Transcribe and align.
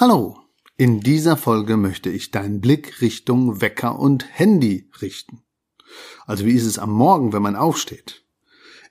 Hallo, 0.00 0.38
in 0.78 1.00
dieser 1.00 1.36
Folge 1.36 1.76
möchte 1.76 2.08
ich 2.08 2.30
deinen 2.30 2.62
Blick 2.62 3.02
Richtung 3.02 3.60
Wecker 3.60 3.98
und 3.98 4.24
Handy 4.32 4.88
richten. 5.02 5.42
Also 6.24 6.46
wie 6.46 6.54
ist 6.54 6.64
es 6.64 6.78
am 6.78 6.90
Morgen, 6.90 7.34
wenn 7.34 7.42
man 7.42 7.54
aufsteht? 7.54 8.24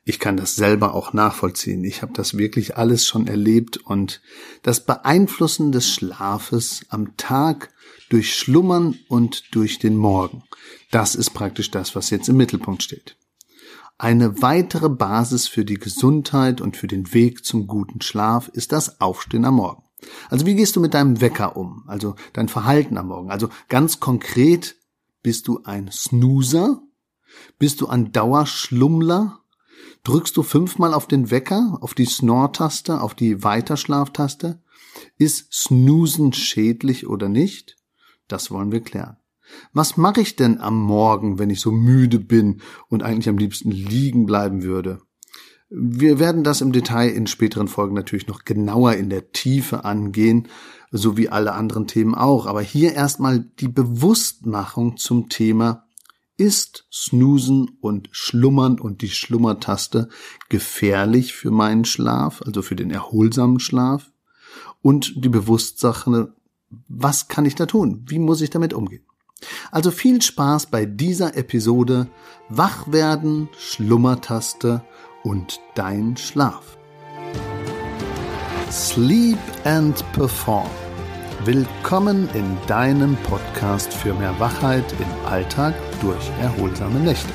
Ich 0.05 0.19
kann 0.19 0.37
das 0.37 0.55
selber 0.55 0.93
auch 0.93 1.11
nachvollziehen. 1.11 1.83
Ich 1.83 2.03
habe 2.03 2.13
das 2.13 2.37
wirklich 2.37 2.77
alles 2.77 3.07
schon 3.07 3.25
erlebt 3.25 3.77
und 3.77 4.21
das 4.61 4.85
Beeinflussen 4.85 5.71
des 5.71 5.89
Schlafes 5.89 6.85
am 6.89 7.17
Tag 7.17 7.73
durch 8.09 8.35
Schlummern 8.35 8.99
und 9.07 9.55
durch 9.55 9.79
den 9.79 9.97
Morgen. 9.97 10.43
Das 10.91 11.15
ist 11.15 11.31
praktisch 11.31 11.71
das, 11.71 11.95
was 11.95 12.11
jetzt 12.11 12.29
im 12.29 12.37
Mittelpunkt 12.37 12.83
steht. 12.83 13.17
Eine 13.97 14.43
weitere 14.43 14.89
Basis 14.89 15.47
für 15.47 15.65
die 15.65 15.79
Gesundheit 15.79 16.61
und 16.61 16.77
für 16.77 16.87
den 16.87 17.15
Weg 17.15 17.45
zum 17.45 17.65
guten 17.65 17.99
Schlaf 17.99 18.47
ist 18.49 18.73
das 18.73 19.01
Aufstehen 19.01 19.45
am 19.45 19.55
Morgen. 19.55 19.88
Also 20.29 20.45
wie 20.45 20.55
gehst 20.55 20.75
du 20.75 20.79
mit 20.79 20.93
deinem 20.93 21.21
Wecker 21.21 21.57
um? 21.57 21.83
Also 21.87 22.15
dein 22.33 22.47
Verhalten 22.47 22.97
am 22.97 23.07
Morgen. 23.07 23.31
Also 23.31 23.49
ganz 23.67 23.99
konkret, 23.99 24.75
bist 25.21 25.47
du 25.47 25.61
ein 25.63 25.89
Snoozer? 25.91 26.81
Bist 27.57 27.81
du 27.81 27.87
ein 27.87 28.11
Dauerschlummler? 28.11 29.39
Drückst 30.03 30.37
du 30.37 30.43
fünfmal 30.43 30.93
auf 30.93 31.07
den 31.07 31.29
Wecker, 31.29 31.77
auf 31.81 31.93
die 31.93 32.05
Snore-Taste, 32.05 33.01
auf 33.01 33.15
die 33.15 33.43
Weiterschlaftaste? 33.43 34.61
Ist 35.17 35.53
Snoosen 35.53 36.33
schädlich 36.33 37.07
oder 37.07 37.29
nicht? 37.29 37.75
Das 38.27 38.51
wollen 38.51 38.71
wir 38.71 38.81
klären. 38.81 39.17
Was 39.73 39.97
mache 39.97 40.21
ich 40.21 40.35
denn 40.35 40.59
am 40.59 40.81
Morgen, 40.81 41.39
wenn 41.39 41.49
ich 41.49 41.59
so 41.59 41.71
müde 41.71 42.19
bin 42.19 42.61
und 42.87 43.03
eigentlich 43.03 43.29
am 43.29 43.37
liebsten 43.37 43.71
liegen 43.71 44.25
bleiben 44.25 44.63
würde? 44.63 45.01
Wir 45.69 46.17
werden 46.17 46.43
das 46.43 46.61
im 46.61 46.71
Detail 46.71 47.09
in 47.09 47.27
späteren 47.27 47.67
Folgen 47.67 47.93
natürlich 47.93 48.27
noch 48.27 48.43
genauer 48.43 48.93
in 48.93 49.09
der 49.09 49.31
Tiefe 49.31 49.85
angehen, 49.85 50.47
so 50.91 51.15
wie 51.15 51.29
alle 51.29 51.53
anderen 51.53 51.85
Themen 51.85 52.15
auch. 52.15 52.47
Aber 52.47 52.61
hier 52.61 52.93
erstmal 52.93 53.39
die 53.59 53.67
Bewusstmachung 53.67 54.97
zum 54.97 55.29
Thema 55.29 55.85
ist 56.37 56.87
Snoosen 56.91 57.77
und 57.81 58.07
Schlummern 58.11 58.79
und 58.79 59.01
die 59.01 59.09
Schlummertaste 59.09 60.09
gefährlich 60.47 61.33
für 61.33 61.51
meinen 61.51 61.85
Schlaf, 61.85 62.41
also 62.43 62.61
für 62.61 62.77
den 62.77 62.91
erholsamen 62.91 63.59
Schlaf? 63.59 64.11
Und 64.81 65.23
die 65.23 65.29
Bewusstsache, 65.29 66.33
was 66.87 67.27
kann 67.27 67.45
ich 67.45 67.55
da 67.55 67.65
tun? 67.65 68.05
Wie 68.07 68.19
muss 68.19 68.41
ich 68.41 68.49
damit 68.49 68.73
umgehen? 68.73 69.03
Also 69.69 69.91
viel 69.91 70.21
Spaß 70.21 70.67
bei 70.67 70.85
dieser 70.85 71.35
Episode 71.35 72.07
Wach 72.49 72.91
werden, 72.91 73.49
Schlummertaste 73.57 74.83
und 75.23 75.59
dein 75.75 76.15
Schlaf. 76.17 76.77
Sleep 78.71 79.39
and 79.63 80.03
Perform. 80.13 80.69
Willkommen 81.45 82.29
in 82.33 82.57
deinem 82.67 83.15
Podcast 83.23 83.93
für 83.93 84.13
mehr 84.13 84.37
Wachheit 84.39 84.85
im 84.99 85.31
Alltag 85.31 85.73
durch 86.01 86.29
erholsame 86.41 86.99
Nächte. 86.99 87.33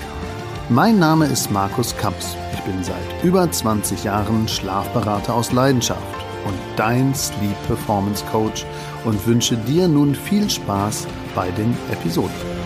Mein 0.68 0.98
Name 0.98 1.26
ist 1.26 1.50
Markus 1.50 1.96
Kamps. 1.96 2.36
Ich 2.52 2.60
bin 2.60 2.82
seit 2.84 3.24
über 3.24 3.50
20 3.50 4.04
Jahren 4.04 4.46
Schlafberater 4.48 5.34
aus 5.34 5.52
Leidenschaft 5.52 6.00
und 6.46 6.54
dein 6.76 7.14
Sleep 7.14 7.56
Performance 7.66 8.24
Coach 8.26 8.64
und 9.04 9.26
wünsche 9.26 9.56
dir 9.56 9.88
nun 9.88 10.14
viel 10.14 10.48
Spaß 10.48 11.06
bei 11.34 11.50
den 11.50 11.76
Episoden. 11.91 12.63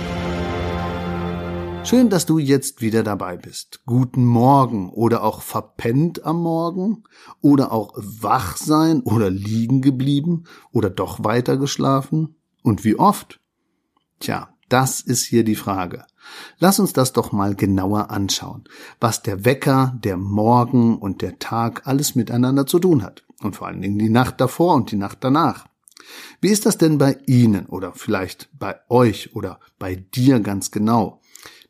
Schön, 1.85 2.11
dass 2.11 2.27
du 2.27 2.39
jetzt 2.39 2.83
wieder 2.83 3.03
dabei 3.03 3.37
bist. 3.37 3.81
Guten 3.87 4.25
Morgen 4.25 4.91
oder 4.91 5.25
auch 5.25 5.41
verpennt 5.41 6.25
am 6.25 6.43
Morgen 6.43 7.05
oder 7.41 7.73
auch 7.73 7.95
wach 7.97 8.57
sein 8.57 9.01
oder 9.01 9.31
liegen 9.31 9.81
geblieben 9.81 10.45
oder 10.73 10.91
doch 10.91 11.25
weiter 11.25 11.57
geschlafen 11.57 12.37
und 12.63 12.85
wie 12.85 12.99
oft? 12.99 13.41
Tja, 14.21 14.51
das 14.69 15.01
ist 15.01 15.25
hier 15.25 15.45
die 15.45 15.55
Frage. 15.55 16.05
Lass 16.59 16.79
uns 16.79 16.93
das 16.93 17.15
doch 17.15 17.33
mal 17.33 17.55
genauer 17.55 18.11
anschauen, 18.11 18.65
was 19.01 19.23
der 19.23 19.47
Wecker, 19.47 19.97
der 20.05 20.19
Morgen 20.19 20.99
und 20.99 21.23
der 21.23 21.39
Tag 21.39 21.87
alles 21.87 22.15
miteinander 22.15 22.67
zu 22.67 22.79
tun 22.79 23.03
hat. 23.03 23.25
Und 23.41 23.57
vor 23.57 23.69
allen 23.69 23.81
Dingen 23.81 23.99
die 23.99 24.11
Nacht 24.11 24.41
davor 24.41 24.75
und 24.75 24.91
die 24.91 24.97
Nacht 24.97 25.19
danach. 25.21 25.67
Wie 26.41 26.49
ist 26.49 26.67
das 26.67 26.79
denn 26.79 26.99
bei 26.99 27.17
Ihnen 27.27 27.67
oder 27.67 27.93
vielleicht 27.95 28.49
bei 28.59 28.77
euch 28.89 29.35
oder 29.35 29.61
bei 29.79 29.97
dir 29.97 30.41
ganz 30.41 30.71
genau? 30.71 31.21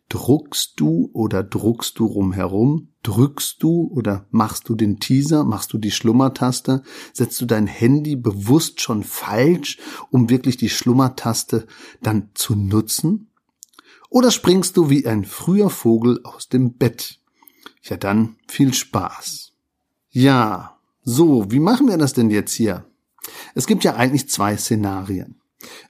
Druckst 0.08 0.74
du 0.76 1.10
oder 1.12 1.42
druckst 1.42 1.98
du 1.98 2.06
rumherum? 2.06 2.88
Drückst 3.02 3.62
du 3.62 3.90
oder 3.92 4.26
machst 4.30 4.68
du 4.68 4.74
den 4.74 4.98
Teaser? 5.00 5.44
Machst 5.44 5.72
du 5.72 5.78
die 5.78 5.90
Schlummertaste? 5.90 6.82
Setzt 7.12 7.40
du 7.40 7.46
dein 7.46 7.66
Handy 7.66 8.16
bewusst 8.16 8.80
schon 8.80 9.04
falsch, 9.04 9.78
um 10.10 10.30
wirklich 10.30 10.56
die 10.56 10.70
Schlummertaste 10.70 11.66
dann 12.02 12.30
zu 12.34 12.54
nutzen? 12.54 13.30
Oder 14.10 14.30
springst 14.30 14.76
du 14.76 14.88
wie 14.88 15.06
ein 15.06 15.24
früher 15.24 15.70
Vogel 15.70 16.20
aus 16.24 16.48
dem 16.48 16.74
Bett? 16.74 17.20
Ja, 17.82 17.96
dann 17.96 18.36
viel 18.46 18.72
Spaß. 18.72 19.52
Ja, 20.10 20.78
so, 21.02 21.50
wie 21.50 21.60
machen 21.60 21.88
wir 21.88 21.98
das 21.98 22.14
denn 22.14 22.30
jetzt 22.30 22.52
hier? 22.52 22.86
Es 23.54 23.66
gibt 23.66 23.84
ja 23.84 23.96
eigentlich 23.96 24.28
zwei 24.28 24.56
Szenarien. 24.56 25.40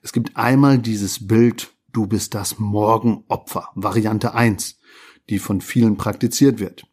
Es 0.03 0.13
gibt 0.13 0.37
einmal 0.37 0.79
dieses 0.79 1.27
Bild 1.27 1.73
Du 1.93 2.07
bist 2.07 2.35
das 2.35 2.59
Morgenopfer, 2.59 3.71
Variante 3.75 4.35
1, 4.35 4.79
die 5.31 5.39
von 5.39 5.61
vielen 5.61 5.97
praktiziert 5.97 6.61
wird. 6.61 6.87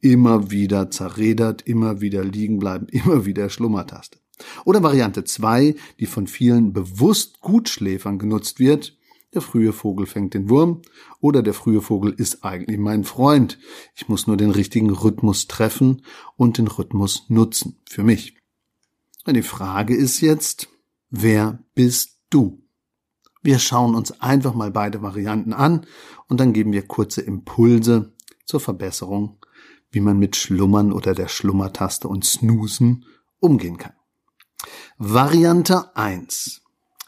Immer 0.00 0.50
wieder 0.50 0.90
zerredert, 0.90 1.62
immer 1.62 2.00
wieder 2.00 2.22
liegen 2.22 2.58
bleiben, 2.58 2.86
immer 2.90 3.24
wieder 3.24 3.48
Schlummertaste. 3.48 4.18
Oder 4.64 4.82
Variante 4.82 5.24
2, 5.24 5.74
die 6.00 6.06
von 6.06 6.26
vielen 6.26 6.72
bewusst 6.72 7.40
Gutschläfern 7.40 8.18
genutzt 8.18 8.58
wird. 8.58 8.98
Der 9.32 9.40
frühe 9.40 9.72
Vogel 9.72 10.04
fängt 10.04 10.34
den 10.34 10.50
Wurm 10.50 10.82
oder 11.20 11.42
der 11.42 11.54
frühe 11.54 11.80
Vogel 11.80 12.12
ist 12.12 12.44
eigentlich 12.44 12.78
mein 12.78 13.04
Freund. 13.04 13.58
Ich 13.94 14.08
muss 14.08 14.26
nur 14.26 14.36
den 14.36 14.50
richtigen 14.50 14.90
Rhythmus 14.90 15.48
treffen 15.48 16.04
und 16.36 16.58
den 16.58 16.66
Rhythmus 16.66 17.24
nutzen 17.28 17.80
für 17.88 18.02
mich. 18.02 18.36
Und 19.24 19.34
die 19.34 19.42
Frage 19.42 19.94
ist 19.94 20.20
jetzt, 20.20 20.68
wer 21.08 21.64
bist 21.74 22.18
du? 22.28 22.61
Wir 23.42 23.58
schauen 23.58 23.94
uns 23.94 24.20
einfach 24.20 24.54
mal 24.54 24.70
beide 24.70 25.02
Varianten 25.02 25.52
an 25.52 25.86
und 26.28 26.38
dann 26.38 26.52
geben 26.52 26.72
wir 26.72 26.86
kurze 26.86 27.22
Impulse 27.22 28.14
zur 28.46 28.60
Verbesserung, 28.60 29.38
wie 29.90 30.00
man 30.00 30.18
mit 30.18 30.36
Schlummern 30.36 30.92
oder 30.92 31.14
der 31.14 31.28
Schlummertaste 31.28 32.06
und 32.08 32.24
Snoosen 32.24 33.04
umgehen 33.40 33.78
kann. 33.78 33.94
Variante 34.96 35.96
1. 35.96 36.62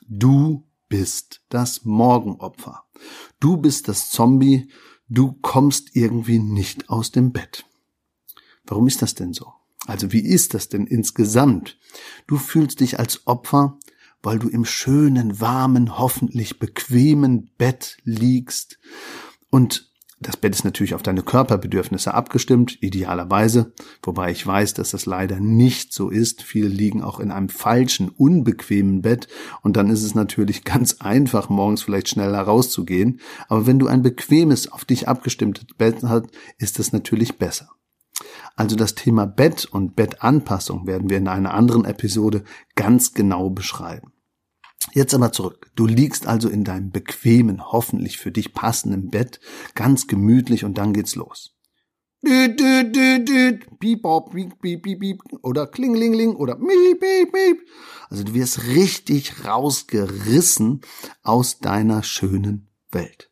Du 0.09 0.67
bist 0.89 1.43
das 1.49 1.85
Morgenopfer. 1.85 2.85
Du 3.39 3.57
bist 3.57 3.89
das 3.89 4.11
Zombie. 4.11 4.69
Du 5.09 5.33
kommst 5.41 5.95
irgendwie 5.95 6.41
nicht 6.41 6.91
aus 6.91 7.13
dem 7.13 7.33
Bett. 7.33 7.65
Warum 8.65 8.89
ist 8.89 9.03
das 9.03 9.15
denn 9.15 9.33
so? 9.33 9.53
Also 9.87 10.13
wie 10.13 10.25
ist 10.25 10.55
das 10.55 10.69
denn 10.69 10.87
insgesamt? 10.87 11.79
Du 12.27 12.37
fühlst 12.39 12.81
dich 12.81 12.99
als 12.99 13.27
Opfer 13.27 13.79
weil 14.25 14.39
du 14.39 14.49
im 14.49 14.65
schönen, 14.65 15.41
warmen, 15.41 15.99
hoffentlich 15.99 16.59
bequemen 16.59 17.51
Bett 17.59 17.99
liegst. 18.05 18.79
Und 19.51 19.93
das 20.21 20.39
Bett 20.39 20.55
ist 20.55 20.65
natürlich 20.65 20.95
auf 20.95 21.03
deine 21.03 21.23
Körperbedürfnisse 21.23 22.15
abgestimmt, 22.15 22.79
idealerweise, 22.81 23.73
wobei 24.03 24.31
ich 24.31 24.47
weiß, 24.47 24.73
dass 24.73 24.91
das 24.93 25.05
leider 25.05 25.39
nicht 25.39 25.93
so 25.93 26.09
ist. 26.09 26.43
Viele 26.43 26.69
liegen 26.69 27.03
auch 27.03 27.21
in 27.21 27.31
einem 27.31 27.51
falschen, 27.51 28.09
unbequemen 28.09 29.03
Bett 29.03 29.29
und 29.61 29.77
dann 29.77 29.91
ist 29.91 30.03
es 30.03 30.15
natürlich 30.15 30.65
ganz 30.65 31.01
einfach, 31.01 31.51
morgens 31.51 31.83
vielleicht 31.83 32.09
schneller 32.09 32.41
rauszugehen. 32.41 33.21
Aber 33.49 33.67
wenn 33.67 33.79
du 33.79 33.87
ein 33.87 34.03
bequemes, 34.03 34.73
auf 34.73 34.87
dich 34.87 35.09
abgestimmtes 35.09 35.67
Bett 35.77 35.97
hast, 36.03 36.27
ist 36.59 36.79
es 36.79 36.93
natürlich 36.93 37.37
besser. 37.37 37.69
Also 38.57 38.77
das 38.77 38.95
Thema 38.95 39.27
Bett 39.27 39.67
und 39.67 39.95
Bettanpassung 39.97 40.87
werden 40.87 41.11
wir 41.11 41.19
in 41.19 41.29
einer 41.29 41.53
anderen 41.53 41.85
Episode 41.85 42.45
ganz 42.77 43.13
genau 43.13 43.51
beschreiben. 43.51 44.14
Jetzt 44.93 45.15
aber 45.15 45.33
zurück. 45.33 45.71
Du 45.75 45.87
liegst 45.87 46.27
also 46.27 46.49
in 46.49 46.65
deinem 46.65 46.91
bequemen, 46.91 47.73
hoffentlich 47.73 48.19
für 48.19 48.31
dich 48.31 48.53
passenden 48.53 49.11
Bett, 49.11 49.41
ganz 49.75 50.07
gemütlich 50.07 50.65
und 50.65 50.79
dann 50.79 50.93
geht's 50.93 51.17
los. 51.17 51.55
Düt, 52.27 52.59
düt, 52.59 52.97
düt, 52.97 53.29
düt, 53.29 53.79
piep, 53.81 54.03
piep, 54.03 54.61
piep, 54.63 54.83
piep, 54.83 55.01
piep, 55.01 55.23
oder 55.43 55.67
klinglingling 55.67 56.37
oder 56.37 56.57
miep, 56.57 57.01
miep, 57.01 57.33
miep. 57.33 57.69
Also 58.09 58.25
du 58.25 58.35
wirst 58.35 58.67
richtig 58.67 59.45
rausgerissen 59.45 60.81
aus 61.23 61.59
deiner 61.59 62.03
schönen 62.03 62.69
Welt. 62.91 63.31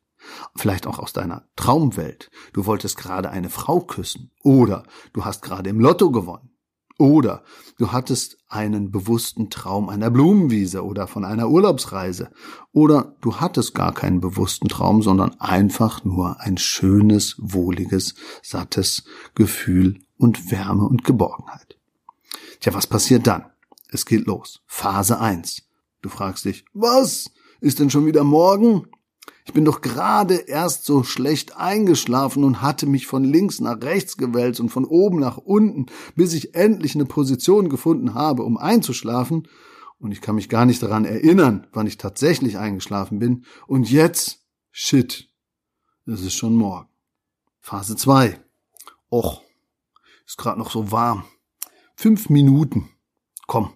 Vielleicht 0.57 0.87
auch 0.87 0.99
aus 0.99 1.13
deiner 1.13 1.49
Traumwelt. 1.57 2.31
Du 2.53 2.67
wolltest 2.67 2.97
gerade 2.97 3.31
eine 3.31 3.51
Frau 3.51 3.81
küssen 3.81 4.31
oder 4.43 4.85
du 5.13 5.25
hast 5.25 5.43
gerade 5.43 5.71
im 5.71 5.81
Lotto 5.81 6.11
gewonnen 6.11 6.52
oder 6.99 7.43
du 7.79 7.93
hattest 7.93 8.39
einen 8.49 8.91
bewussten 8.91 9.51
Traum 9.51 9.89
einer 9.89 10.11
Blumenwiese 10.11 10.85
oder 10.85 11.07
von 11.07 11.25
einer 11.25 11.49
Urlaubsreise. 11.49 12.31
Oder 12.73 13.17
du 13.21 13.37
hattest 13.37 13.75
gar 13.75 13.93
keinen 13.93 14.21
bewussten 14.21 14.69
Traum, 14.69 15.03
sondern 15.03 15.39
einfach 15.41 16.05
nur 16.05 16.41
ein 16.41 16.59
schönes, 16.59 17.37
wohliges, 17.39 18.15
sattes 18.43 19.05
Gefühl 19.35 20.01
und 20.19 20.51
Wärme 20.51 20.85
und 20.85 21.05
Geborgenheit. 21.05 21.79
Tja, 22.61 22.75
was 22.75 22.87
passiert 22.87 23.27
dann? 23.27 23.47
Es 23.89 24.07
geht 24.07 24.27
los. 24.27 24.63
Phase 24.67 25.19
1. 25.19 25.63
Du 26.03 26.09
fragst 26.09 26.45
dich, 26.45 26.65
was? 26.73 27.31
Ist 27.61 27.79
denn 27.79 27.91
schon 27.91 28.07
wieder 28.07 28.25
morgen? 28.25 28.87
Ich 29.45 29.53
bin 29.53 29.65
doch 29.65 29.81
gerade 29.81 30.35
erst 30.35 30.85
so 30.85 31.03
schlecht 31.03 31.57
eingeschlafen 31.57 32.45
und 32.45 32.63
hatte 32.63 32.87
mich 32.87 33.07
von 33.07 33.25
links 33.25 33.61
nach 33.61 33.81
rechts 33.83 34.17
gewälzt 34.17 34.61
und 34.61 34.69
von 34.69 34.85
oben 34.85 35.19
nach 35.19 35.37
unten, 35.37 35.87
bis 36.15 36.33
ich 36.33 36.55
endlich 36.55 36.95
eine 36.95 37.07
Position 37.07 37.69
gefunden 37.69 38.15
habe, 38.15 38.45
um 38.45 38.57
einzuschlafen. 38.57 39.49
Und 39.99 40.13
ich 40.13 40.21
kann 40.21 40.37
mich 40.37 40.49
gar 40.49 40.65
nicht 40.65 40.83
daran 40.83 41.05
erinnern, 41.05 41.67
wann 41.73 41.87
ich 41.87 41.97
tatsächlich 41.97 42.59
eingeschlafen 42.59 43.19
bin. 43.19 43.45
Und 43.67 43.91
jetzt, 43.91 44.45
shit, 44.71 45.29
es 46.07 46.23
ist 46.23 46.35
schon 46.35 46.55
morgen. 46.55 46.89
Phase 47.61 47.97
2. 47.97 48.41
Och, 49.11 49.43
ist 50.27 50.39
gerade 50.39 50.59
noch 50.59 50.71
so 50.71 50.91
warm. 50.91 51.25
Fünf 51.95 52.29
Minuten. 52.31 52.91
Komm, 53.47 53.73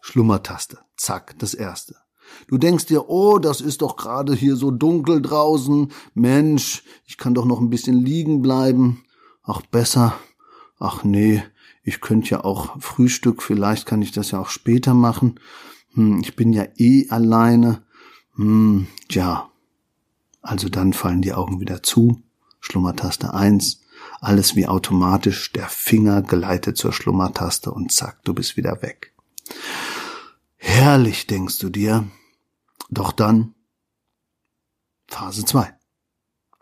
Schlummertaste. 0.00 0.80
Zack, 0.96 1.38
das 1.38 1.54
erste. 1.54 2.01
Du 2.48 2.58
denkst 2.58 2.86
dir, 2.86 3.08
oh, 3.08 3.38
das 3.38 3.60
ist 3.60 3.82
doch 3.82 3.96
gerade 3.96 4.34
hier 4.34 4.56
so 4.56 4.70
dunkel 4.70 5.22
draußen. 5.22 5.92
Mensch, 6.14 6.84
ich 7.06 7.18
kann 7.18 7.34
doch 7.34 7.44
noch 7.44 7.60
ein 7.60 7.70
bisschen 7.70 8.04
liegen 8.04 8.42
bleiben. 8.42 9.04
Ach, 9.42 9.62
besser. 9.62 10.14
Ach 10.78 11.04
nee, 11.04 11.42
ich 11.84 12.00
könnte 12.00 12.30
ja 12.30 12.44
auch 12.44 12.80
Frühstück, 12.80 13.42
vielleicht 13.42 13.86
kann 13.86 14.02
ich 14.02 14.12
das 14.12 14.30
ja 14.30 14.40
auch 14.40 14.48
später 14.48 14.94
machen. 14.94 15.38
Hm, 15.94 16.20
ich 16.20 16.36
bin 16.36 16.52
ja 16.52 16.64
eh 16.76 17.08
alleine. 17.10 17.82
Hm, 18.36 18.86
ja. 19.10 19.48
Also 20.40 20.68
dann 20.68 20.92
fallen 20.92 21.22
die 21.22 21.34
Augen 21.34 21.60
wieder 21.60 21.82
zu. 21.82 22.20
Schlummertaste 22.60 23.34
eins. 23.34 23.80
Alles 24.20 24.56
wie 24.56 24.66
automatisch. 24.66 25.52
Der 25.52 25.68
Finger 25.68 26.22
gleitet 26.22 26.76
zur 26.76 26.92
Schlummertaste 26.92 27.70
und 27.70 27.92
zack, 27.92 28.22
du 28.24 28.34
bist 28.34 28.56
wieder 28.56 28.82
weg. 28.82 29.12
Herrlich, 30.64 31.26
denkst 31.26 31.58
du 31.58 31.70
dir. 31.70 32.08
Doch 32.88 33.10
dann 33.10 33.56
Phase 35.08 35.44
2 35.44 35.76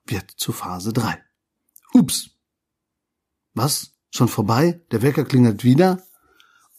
wird 0.06 0.31
zu 0.31 0.52
Phase 0.52 0.94
3. 0.94 1.23
Ups. 1.93 2.31
Was? 3.52 3.93
Schon 4.11 4.29
vorbei? 4.29 4.81
Der 4.91 5.02
Wecker 5.02 5.25
klingelt 5.26 5.64
wieder? 5.64 6.02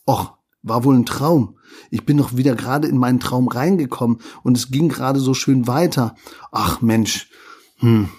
Och, 0.08 0.34
war 0.64 0.84
wohl 0.84 0.96
ein 0.96 1.06
Traum. 1.06 1.60
Ich 1.92 2.06
bin 2.08 2.18
doch 2.18 2.36
wieder 2.38 2.56
gerade 2.56 2.88
in 2.88 2.98
meinen 2.98 3.20
Traum 3.20 3.48
reingekommen 3.48 4.20
und 4.42 4.58
es 4.58 4.72
ging 4.72 4.90
gerade 4.90 5.20
so 5.20 5.36
schön 5.36 5.68
weiter. 5.68 6.16
Ach 6.52 6.82
Mensch. 6.82 7.30
Hm. 7.78 8.10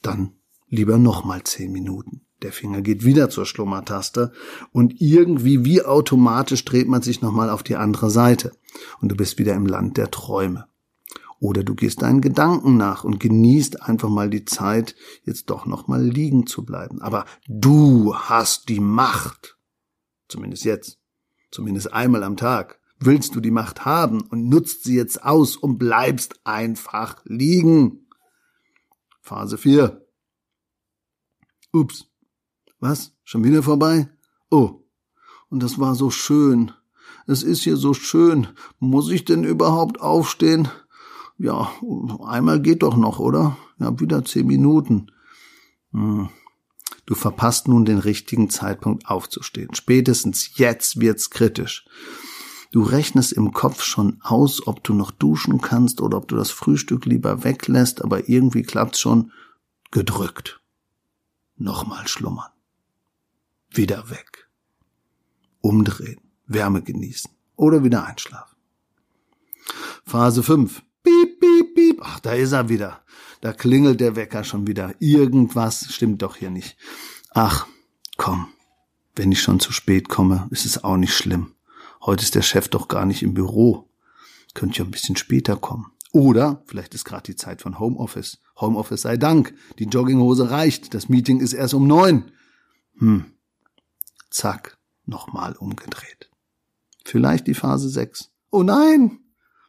Dann 0.00 0.40
lieber 0.66 0.96
noch 0.96 1.24
mal 1.24 1.44
zehn 1.44 1.72
Minuten. 1.72 2.26
Der 2.42 2.52
Finger 2.52 2.82
geht 2.82 3.04
wieder 3.04 3.30
zur 3.30 3.46
Schlummertaste 3.46 4.32
und 4.72 5.00
irgendwie 5.00 5.64
wie 5.64 5.82
automatisch 5.82 6.64
dreht 6.64 6.88
man 6.88 7.02
sich 7.02 7.20
nochmal 7.20 7.50
auf 7.50 7.62
die 7.62 7.76
andere 7.76 8.10
Seite 8.10 8.52
und 9.00 9.10
du 9.10 9.16
bist 9.16 9.38
wieder 9.38 9.54
im 9.54 9.66
Land 9.66 9.96
der 9.96 10.10
Träume. 10.10 10.66
Oder 11.40 11.62
du 11.62 11.74
gehst 11.74 12.02
deinen 12.02 12.20
Gedanken 12.20 12.76
nach 12.76 13.04
und 13.04 13.20
genießt 13.20 13.82
einfach 13.82 14.08
mal 14.08 14.28
die 14.28 14.44
Zeit, 14.44 14.96
jetzt 15.24 15.50
doch 15.50 15.66
nochmal 15.66 16.02
liegen 16.02 16.46
zu 16.46 16.64
bleiben. 16.64 17.00
Aber 17.00 17.26
du 17.46 18.14
hast 18.14 18.68
die 18.68 18.80
Macht. 18.80 19.56
Zumindest 20.28 20.64
jetzt. 20.64 20.98
Zumindest 21.50 21.92
einmal 21.92 22.24
am 22.24 22.36
Tag. 22.36 22.80
Willst 22.98 23.36
du 23.36 23.40
die 23.40 23.52
Macht 23.52 23.84
haben 23.84 24.22
und 24.22 24.48
nutzt 24.48 24.82
sie 24.82 24.96
jetzt 24.96 25.22
aus 25.22 25.56
und 25.56 25.78
bleibst 25.78 26.40
einfach 26.44 27.22
liegen. 27.24 28.08
Phase 29.20 29.58
4. 29.58 30.04
Ups. 31.72 32.07
Was? 32.80 33.12
Schon 33.24 33.44
wieder 33.44 33.62
vorbei? 33.62 34.08
Oh. 34.50 34.80
Und 35.50 35.62
das 35.62 35.78
war 35.78 35.94
so 35.94 36.10
schön. 36.10 36.72
Es 37.26 37.42
ist 37.42 37.62
hier 37.62 37.76
so 37.76 37.94
schön. 37.94 38.48
Muss 38.78 39.10
ich 39.10 39.24
denn 39.24 39.44
überhaupt 39.44 40.00
aufstehen? 40.00 40.68
Ja, 41.38 41.70
einmal 42.24 42.60
geht 42.60 42.82
doch 42.82 42.96
noch, 42.96 43.18
oder? 43.18 43.56
Ja, 43.78 43.98
wieder 43.98 44.24
zehn 44.24 44.46
Minuten. 44.46 45.10
Hm. 45.92 46.28
Du 47.06 47.14
verpasst 47.14 47.68
nun 47.68 47.84
den 47.84 47.98
richtigen 47.98 48.50
Zeitpunkt 48.50 49.08
aufzustehen. 49.08 49.74
Spätestens 49.74 50.58
jetzt 50.58 51.00
wird's 51.00 51.30
kritisch. 51.30 51.86
Du 52.70 52.82
rechnest 52.82 53.32
im 53.32 53.52
Kopf 53.52 53.82
schon 53.82 54.18
aus, 54.20 54.66
ob 54.66 54.84
du 54.84 54.92
noch 54.92 55.10
duschen 55.10 55.60
kannst 55.62 56.02
oder 56.02 56.18
ob 56.18 56.28
du 56.28 56.36
das 56.36 56.50
Frühstück 56.50 57.06
lieber 57.06 57.44
weglässt, 57.44 58.04
aber 58.04 58.28
irgendwie 58.28 58.62
klappt's 58.62 59.00
schon 59.00 59.32
gedrückt. 59.90 60.60
Nochmal 61.56 62.06
schlummern 62.06 62.50
wieder 63.70 64.10
weg. 64.10 64.48
Umdrehen, 65.60 66.20
Wärme 66.46 66.82
genießen 66.82 67.30
oder 67.56 67.84
wieder 67.84 68.04
einschlafen. 68.04 68.56
Phase 70.04 70.42
5. 70.42 70.82
Piep, 71.02 71.40
piep, 71.40 71.74
piep. 71.74 72.00
Ach, 72.02 72.20
da 72.20 72.32
ist 72.32 72.52
er 72.52 72.68
wieder. 72.68 73.02
Da 73.40 73.52
klingelt 73.52 74.00
der 74.00 74.16
Wecker 74.16 74.44
schon 74.44 74.66
wieder. 74.66 74.94
Irgendwas 75.00 75.92
stimmt 75.92 76.22
doch 76.22 76.36
hier 76.36 76.50
nicht. 76.50 76.76
Ach, 77.30 77.66
komm. 78.16 78.48
Wenn 79.14 79.32
ich 79.32 79.42
schon 79.42 79.60
zu 79.60 79.72
spät 79.72 80.08
komme, 80.08 80.48
ist 80.50 80.64
es 80.64 80.82
auch 80.84 80.96
nicht 80.96 81.14
schlimm. 81.14 81.54
Heute 82.02 82.22
ist 82.22 82.34
der 82.34 82.42
Chef 82.42 82.68
doch 82.68 82.88
gar 82.88 83.04
nicht 83.04 83.22
im 83.22 83.34
Büro. 83.34 83.90
Könnt 84.54 84.78
ja 84.78 84.84
ein 84.84 84.90
bisschen 84.90 85.16
später 85.16 85.56
kommen. 85.56 85.92
Oder 86.12 86.62
vielleicht 86.66 86.94
ist 86.94 87.04
gerade 87.04 87.24
die 87.24 87.36
Zeit 87.36 87.60
von 87.60 87.78
Homeoffice. 87.78 88.38
Homeoffice 88.60 89.02
sei 89.02 89.16
Dank. 89.16 89.54
Die 89.78 89.84
Jogginghose 89.84 90.50
reicht. 90.50 90.94
Das 90.94 91.08
Meeting 91.08 91.40
ist 91.40 91.52
erst 91.52 91.74
um 91.74 91.86
neun. 91.86 92.30
Hm, 92.98 93.26
zack, 94.30 94.78
nochmal 95.04 95.54
umgedreht. 95.56 96.30
Vielleicht 97.04 97.46
die 97.46 97.54
Phase 97.54 97.88
6. 97.88 98.30
Oh 98.50 98.62
nein! 98.62 99.20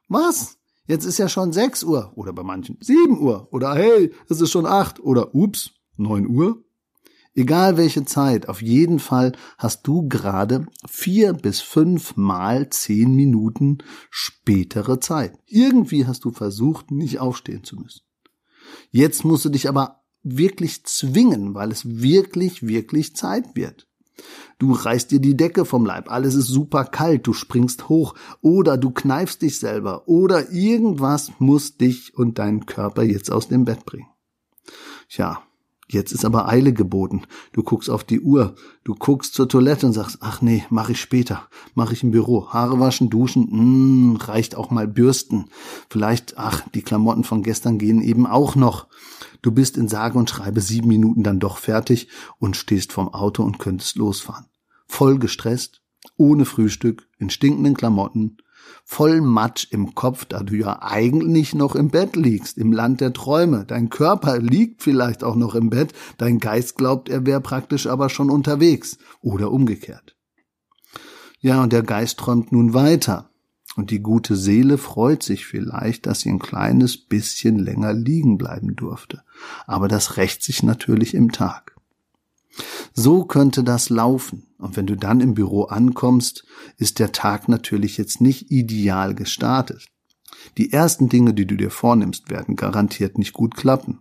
Was? 0.08 0.58
Jetzt 0.88 1.06
ist 1.06 1.20
ja 1.20 1.30
schon 1.30 1.54
6 1.54 1.84
Uhr 1.84 2.14
oder 2.16 2.34
bei 2.34 2.44
manchen 2.44 2.78
7 2.82 3.20
Uhr 3.20 3.48
oder 3.52 3.76
hey, 3.76 4.12
es 4.28 4.42
ist 4.42 4.52
schon 4.52 4.66
8 4.66 5.00
oder 5.00 5.36
ups, 5.36 5.72
9 5.98 6.28
Uhr. 6.28 6.64
Egal 7.36 7.78
welche 7.78 8.06
Zeit, 8.06 8.50
auf 8.50 8.62
jeden 8.62 9.00
Fall 9.00 9.34
hast 9.58 9.86
du 9.88 10.08
gerade 10.08 10.66
vier 10.90 11.34
bis 11.34 11.62
fünf 11.62 12.18
mal 12.18 12.70
zehn 12.70 13.16
Minuten 13.16 13.78
spätere 14.10 15.00
Zeit. 15.00 15.38
Irgendwie 15.46 16.08
hast 16.08 16.26
du 16.26 16.32
versucht, 16.32 16.92
nicht 16.92 17.20
aufstehen 17.20 17.64
zu 17.64 17.76
müssen. 17.76 18.02
Jetzt 18.92 19.24
musst 19.24 19.46
du 19.46 19.50
dich 19.50 19.70
aber 19.70 20.04
wirklich 20.24 20.86
zwingen, 20.86 21.54
weil 21.54 21.72
es 21.72 22.02
wirklich, 22.02 22.68
wirklich 22.68 23.16
Zeit 23.16 23.56
wird. 23.56 23.88
Du 24.58 24.74
reißt 24.74 25.12
dir 25.12 25.20
die 25.20 25.38
Decke 25.38 25.66
vom 25.66 25.86
Leib, 25.86 26.12
alles 26.12 26.36
ist 26.36 26.48
super 26.48 26.84
kalt, 26.86 27.26
du 27.28 27.34
springst 27.34 27.90
hoch. 27.90 28.16
Oder 28.42 28.78
du 28.78 28.92
kneifst 28.92 29.42
dich 29.42 29.60
selber. 29.60 30.08
Oder 30.08 30.52
irgendwas 30.52 31.32
muss 31.40 31.78
dich 31.78 32.16
und 32.16 32.40
deinen 32.40 32.66
Körper 32.66 33.04
jetzt 33.04 33.32
aus 33.32 33.48
dem 33.48 33.66
Bett 33.66 33.86
bringen. 33.86 34.10
Tja, 35.08 35.42
jetzt 35.90 36.12
ist 36.12 36.26
aber 36.26 36.48
Eile 36.48 36.74
geboten. 36.74 37.24
Du 37.52 37.64
guckst 37.64 37.90
auf 37.90 38.04
die 38.04 38.22
Uhr, 38.22 38.56
du 38.84 38.96
guckst 38.96 39.34
zur 39.34 39.50
Toilette 39.50 39.86
und 39.86 39.94
sagst, 39.94 40.20
ach 40.22 40.42
nee, 40.42 40.64
mach 40.70 40.90
ich 40.90 41.02
später, 41.02 41.48
mach 41.76 41.92
ich 41.92 42.04
im 42.04 42.12
Büro. 42.12 42.50
Haare 42.50 42.80
waschen, 42.80 43.10
duschen, 43.10 44.14
mh, 44.14 44.26
reicht 44.26 44.56
auch 44.56 44.72
mal 44.72 44.88
bürsten. 44.88 45.46
Vielleicht, 45.90 46.38
ach, 46.38 46.68
die 46.74 46.82
Klamotten 46.82 47.24
von 47.24 47.44
gestern 47.44 47.78
gehen 47.78 48.02
eben 48.02 48.26
auch 48.26 48.56
noch. 48.56 48.88
Du 49.42 49.52
bist 49.52 49.78
in 49.78 49.88
sage 49.88 50.18
und 50.18 50.30
schreibe 50.30 50.62
sieben 50.62 50.88
Minuten 50.88 51.24
dann 51.24 51.40
doch 51.40 51.58
fertig 51.58 52.10
und 52.40 52.58
stehst 52.58 52.94
vorm 52.94 53.10
Auto 53.10 53.44
und 53.44 53.60
könntest 53.60 53.96
losfahren. 53.96 54.46
Voll 54.88 55.20
gestresst, 55.20 55.82
ohne 56.18 56.46
Frühstück, 56.46 57.08
in 57.18 57.30
stinkenden 57.30 57.76
Klamotten, 57.76 58.38
voll 58.84 59.22
Matsch 59.22 59.68
im 59.72 59.96
Kopf, 59.96 60.26
da 60.26 60.42
du 60.42 60.56
ja 60.56 60.82
eigentlich 60.82 61.54
noch 61.54 61.76
im 61.76 61.90
Bett 61.90 62.16
liegst, 62.16 62.58
im 62.58 62.72
Land 62.72 63.02
der 63.02 63.14
Träume. 63.14 63.66
Dein 63.66 63.90
Körper 63.90 64.40
liegt 64.40 64.84
vielleicht 64.84 65.24
auch 65.24 65.36
noch 65.36 65.56
im 65.56 65.70
Bett, 65.70 65.94
dein 66.18 66.40
Geist 66.40 66.78
glaubt, 66.78 67.10
er 67.10 67.26
wäre 67.26 67.42
praktisch 67.42 67.88
aber 67.88 68.10
schon 68.10 68.30
unterwegs 68.30 68.98
oder 69.22 69.52
umgekehrt. 69.52 70.16
Ja, 71.42 71.64
und 71.64 71.72
der 71.72 71.84
Geist 71.84 72.20
träumt 72.20 72.52
nun 72.52 72.74
weiter. 72.74 73.30
Und 73.76 73.92
die 73.92 74.02
gute 74.02 74.36
Seele 74.36 74.78
freut 74.78 75.24
sich 75.24 75.46
vielleicht, 75.46 76.06
dass 76.06 76.22
sie 76.22 76.30
ein 76.30 76.40
kleines 76.40 76.98
bisschen 76.98 77.60
länger 77.60 77.94
liegen 77.94 78.38
bleiben 78.38 78.76
durfte. 78.76 79.24
Aber 79.68 79.88
das 79.88 80.18
rächt 80.18 80.44
sich 80.44 80.64
natürlich 80.64 81.14
im 81.14 81.32
Tag. 81.32 81.79
So 82.94 83.26
könnte 83.26 83.64
das 83.64 83.90
laufen. 83.90 84.48
Und 84.58 84.76
wenn 84.76 84.88
du 84.88 84.96
dann 84.96 85.22
im 85.22 85.34
Büro 85.34 85.64
ankommst, 85.64 86.46
ist 86.78 87.00
der 87.00 87.12
Tag 87.12 87.48
natürlich 87.48 87.98
jetzt 87.98 88.20
nicht 88.22 88.52
ideal 88.52 89.16
gestartet. 89.16 89.88
Die 90.58 90.72
ersten 90.72 91.10
Dinge, 91.10 91.34
die 91.34 91.46
du 91.46 91.56
dir 91.56 91.72
vornimmst, 91.72 92.30
werden 92.30 92.56
garantiert 92.56 93.18
nicht 93.18 93.34
gut 93.34 93.56
klappen. 93.56 94.00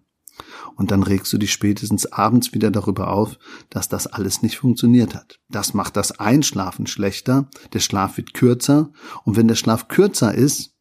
Und 0.77 0.91
dann 0.91 1.03
regst 1.03 1.33
du 1.33 1.39
dich 1.39 1.53
spätestens 1.53 2.07
abends 2.07 2.55
wieder 2.55 2.71
darüber 2.71 3.11
auf, 3.11 3.39
dass 3.71 3.89
das 3.89 4.07
alles 4.07 4.43
nicht 4.43 4.59
funktioniert 4.59 5.15
hat. 5.15 5.41
Das 5.49 5.75
macht 5.75 5.97
das 5.97 6.21
Einschlafen 6.21 6.87
schlechter, 6.87 7.49
der 7.73 7.81
Schlaf 7.81 8.17
wird 8.17 8.35
kürzer 8.35 8.93
und 9.25 9.37
wenn 9.37 9.49
der 9.49 9.57
Schlaf 9.57 9.89
kürzer 9.89 10.33
ist, 10.33 10.75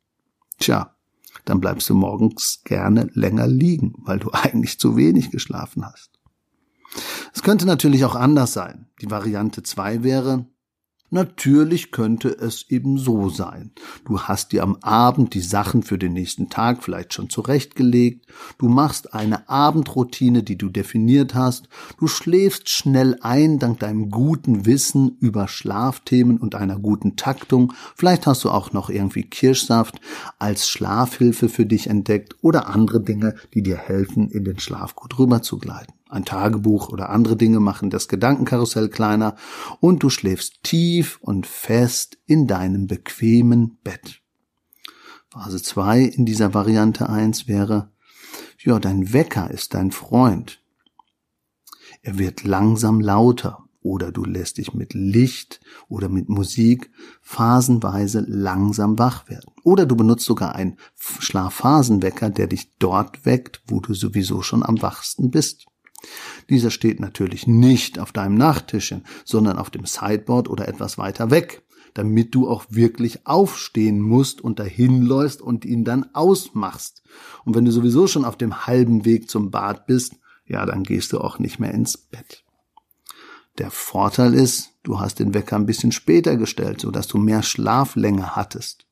tja, 0.59 0.95
dann 1.45 1.61
bleibst 1.61 1.89
du 1.89 1.95
morgens 1.95 2.61
gerne 2.65 3.09
länger 3.13 3.47
liegen, 3.47 3.93
weil 3.97 4.19
du 4.19 4.29
eigentlich 4.33 4.79
zu 4.79 4.95
wenig 4.95 5.31
geschlafen 5.31 5.85
hast. 5.85 6.16
Es 7.37 7.43
könnte 7.43 7.67
natürlich 7.67 8.03
auch 8.03 8.15
anders 8.15 8.53
sein. 8.53 8.87
Die 8.99 9.11
Variante 9.11 9.61
zwei 9.61 10.01
wäre, 10.01 10.47
Natürlich 11.09 11.91
könnte 11.91 12.27
es 12.29 12.65
eben 12.69 12.97
so 12.97 13.29
sein. 13.29 13.71
Du 14.03 14.19
hast 14.19 14.51
dir 14.51 14.61
am 14.63 14.75
Abend 14.81 15.35
die 15.35 15.41
Sachen 15.41 15.83
für 15.83 15.97
den 15.97 16.11
nächsten 16.11 16.49
Tag 16.49 16.83
vielleicht 16.83 17.13
schon 17.13 17.29
zurechtgelegt, 17.29 18.25
du 18.57 18.67
machst 18.67 19.13
eine 19.13 19.47
Abendroutine, 19.47 20.43
die 20.43 20.57
du 20.57 20.67
definiert 20.67 21.33
hast, 21.33 21.69
du 21.97 22.07
schläfst 22.07 22.67
schnell 22.67 23.17
ein 23.21 23.57
dank 23.57 23.79
deinem 23.79 24.09
guten 24.09 24.65
Wissen 24.65 25.15
über 25.21 25.47
Schlafthemen 25.47 26.39
und 26.39 26.55
einer 26.55 26.77
guten 26.77 27.15
Taktung, 27.15 27.71
vielleicht 27.95 28.27
hast 28.27 28.43
du 28.43 28.49
auch 28.49 28.73
noch 28.73 28.89
irgendwie 28.89 29.23
Kirschsaft 29.23 30.01
als 30.39 30.67
Schlafhilfe 30.67 31.47
für 31.47 31.65
dich 31.65 31.87
entdeckt 31.87 32.35
oder 32.41 32.67
andere 32.67 33.01
Dinge, 33.01 33.35
die 33.53 33.63
dir 33.63 33.77
helfen, 33.77 34.29
in 34.29 34.43
den 34.43 34.59
Schlaf 34.59 34.93
gut 34.93 35.17
rüberzugleiten. 35.17 35.96
Ein 36.09 36.25
Tagebuch 36.25 36.89
oder 36.89 37.09
andere 37.09 37.35
Dinge 37.35 37.59
machen 37.59 37.89
das 37.89 38.07
Gedankenkarussell 38.07 38.89
kleiner 38.89 39.35
und 39.79 40.03
du 40.03 40.09
schläfst 40.09 40.63
tief 40.63 41.19
und 41.21 41.45
fest 41.45 42.17
in 42.25 42.47
deinem 42.47 42.87
bequemen 42.87 43.77
Bett. 43.83 44.21
Phase 45.29 45.61
2 45.61 46.01
in 46.01 46.25
dieser 46.25 46.53
Variante 46.53 47.09
1 47.09 47.47
wäre, 47.47 47.91
ja, 48.59 48.79
dein 48.79 49.13
Wecker 49.13 49.51
ist 49.51 49.73
dein 49.73 49.91
Freund. 49.91 50.61
Er 52.01 52.17
wird 52.17 52.43
langsam 52.43 53.01
lauter 53.01 53.67
oder 53.81 54.11
du 54.11 54.25
lässt 54.25 54.57
dich 54.57 54.73
mit 54.73 54.93
Licht 54.93 55.59
oder 55.87 56.09
mit 56.09 56.29
Musik 56.29 56.91
phasenweise 57.21 58.25
langsam 58.27 58.97
wach 58.99 59.29
werden. 59.29 59.51
Oder 59.63 59.85
du 59.85 59.95
benutzt 59.95 60.25
sogar 60.25 60.55
einen 60.55 60.77
Schlafphasenwecker, 60.97 62.29
der 62.29 62.47
dich 62.47 62.71
dort 62.79 63.25
weckt, 63.25 63.61
wo 63.67 63.79
du 63.79 63.93
sowieso 63.93 64.41
schon 64.41 64.63
am 64.63 64.81
wachsten 64.81 65.31
bist. 65.31 65.67
Dieser 66.49 66.71
steht 66.71 66.99
natürlich 66.99 67.47
nicht 67.47 67.99
auf 67.99 68.11
deinem 68.11 68.35
Nachttischchen, 68.35 69.05
sondern 69.25 69.57
auf 69.57 69.69
dem 69.69 69.85
Sideboard 69.85 70.49
oder 70.49 70.67
etwas 70.67 70.97
weiter 70.97 71.31
weg, 71.31 71.63
damit 71.93 72.35
du 72.35 72.47
auch 72.47 72.65
wirklich 72.69 73.25
aufstehen 73.25 73.99
musst 73.99 74.41
und 74.41 74.59
dahin 74.59 75.01
läufst 75.01 75.41
und 75.41 75.65
ihn 75.65 75.83
dann 75.83 76.05
ausmachst. 76.13 77.01
Und 77.43 77.55
wenn 77.55 77.65
du 77.65 77.71
sowieso 77.71 78.07
schon 78.07 78.25
auf 78.25 78.37
dem 78.37 78.67
halben 78.67 79.05
Weg 79.05 79.29
zum 79.29 79.51
Bad 79.51 79.87
bist, 79.87 80.15
ja, 80.45 80.65
dann 80.65 80.83
gehst 80.83 81.11
du 81.11 81.19
auch 81.19 81.39
nicht 81.39 81.59
mehr 81.59 81.73
ins 81.73 81.97
Bett. 81.97 82.43
Der 83.57 83.71
Vorteil 83.71 84.35
ist, 84.35 84.73
du 84.83 84.99
hast 84.99 85.19
den 85.19 85.33
Wecker 85.33 85.55
ein 85.55 85.65
bisschen 85.65 85.91
später 85.91 86.37
gestellt, 86.37 86.81
so 86.81 86.91
dass 86.91 87.07
du 87.07 87.17
mehr 87.17 87.41
Schlaflänge 87.41 88.35
hattest. 88.35 88.86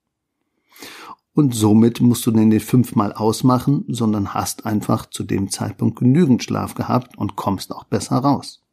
Und 1.35 1.53
somit 1.53 1.99
musst 1.99 2.25
du 2.25 2.31
den 2.31 2.47
nicht 2.47 2.65
fünfmal 2.65 3.11
ausmachen, 3.11 3.83
sondern 3.89 4.33
hast 4.33 4.65
einfach 4.65 5.05
zu 5.05 5.23
dem 5.23 5.49
Zeitpunkt 5.51 5.99
genügend 5.99 6.41
Schlaf 6.43 6.75
gehabt 6.75 7.17
und 7.17 7.35
kommst 7.35 7.73
auch 7.73 7.83
besser 7.83 8.15
raus. 8.15 8.63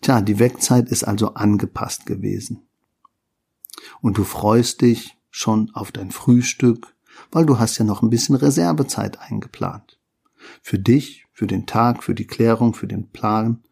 Tja, 0.00 0.20
die 0.20 0.40
Wegzeit 0.40 0.88
ist 0.88 1.04
also 1.04 1.34
angepasst 1.34 2.06
gewesen. 2.06 2.66
Und 4.00 4.18
du 4.18 4.24
freust 4.24 4.80
dich 4.80 5.16
schon 5.30 5.70
auf 5.74 5.92
dein 5.92 6.10
Frühstück, 6.10 6.96
weil 7.30 7.46
du 7.46 7.60
hast 7.60 7.78
ja 7.78 7.84
noch 7.84 8.02
ein 8.02 8.10
bisschen 8.10 8.34
Reservezeit 8.34 9.20
eingeplant. 9.20 10.00
Für 10.60 10.78
dich, 10.80 11.26
für 11.32 11.46
den 11.46 11.66
Tag, 11.66 12.02
für 12.02 12.16
die 12.16 12.26
Klärung, 12.26 12.74
für 12.74 12.88
den 12.88 13.10
Plan. 13.10 13.62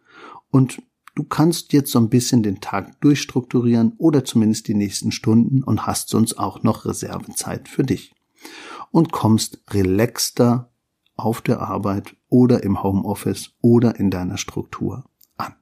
Und 0.51 0.83
Du 1.17 1.25
kannst 1.25 1.73
jetzt 1.73 1.91
so 1.91 1.99
ein 1.99 2.11
bisschen 2.11 2.43
den 2.43 2.61
Tag 2.61 3.01
durchstrukturieren 3.01 3.95
oder 3.97 4.25
zumindest 4.25 4.69
die 4.69 4.75
nächsten 4.75 5.13
Stunden 5.13 5.63
und 5.63 5.87
hast 5.87 6.11
sonst 6.11 6.39
auch 6.39 6.63
noch 6.63 6.85
Reservezeit 6.85 7.71
für 7.71 7.85
dich. 7.85 8.15
Und 8.91 9.13
kommst 9.13 9.63
relaxter 9.71 10.71
auf 11.17 11.41
der 11.41 11.63
Arbeit 11.63 12.15
oder 12.29 12.63
im 12.63 12.83
Homeoffice 12.83 13.53
oder 13.63 13.99
in 13.99 14.11
deiner 14.11 14.37
Struktur 14.37 15.05
an. 15.39 15.55